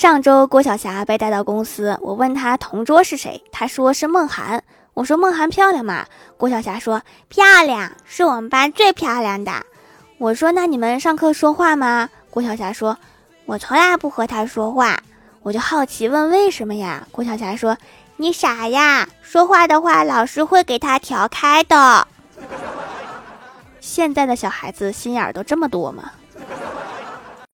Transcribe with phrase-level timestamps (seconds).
[0.00, 4.64] 上周郭晓霞被带到公司我问她同桌是谁她说是梦涵。
[4.94, 6.06] 我说梦涵漂亮吗？
[6.38, 9.52] 郭晓霞说漂亮是我们班最漂亮的。
[10.16, 12.08] 我说那你们上课说话吗？
[12.30, 12.96] 郭晓霞说
[13.44, 14.98] 我从来不和她说话。
[15.42, 17.06] 我就好奇问为什么呀？
[17.12, 17.76] 郭晓霞说
[18.16, 22.08] 你傻呀说话的话老师会给她调开的。
[23.80, 26.12] 现在的小孩子心眼儿都这么多吗？